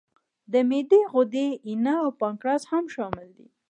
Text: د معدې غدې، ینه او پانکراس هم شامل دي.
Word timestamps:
د 0.51 0.53
معدې 0.69 1.01
غدې، 1.13 1.47
ینه 1.69 1.93
او 2.03 2.09
پانکراس 2.19 2.63
هم 2.71 2.85
شامل 2.95 3.27
دي. 3.37 3.47